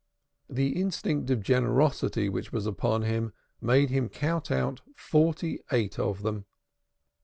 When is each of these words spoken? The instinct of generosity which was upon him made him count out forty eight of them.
The 0.49 0.81
instinct 0.81 1.29
of 1.29 1.43
generosity 1.43 2.27
which 2.27 2.51
was 2.51 2.65
upon 2.65 3.03
him 3.03 3.33
made 3.61 3.91
him 3.91 4.09
count 4.09 4.49
out 4.49 4.81
forty 4.95 5.59
eight 5.71 5.99
of 5.99 6.23
them. 6.23 6.45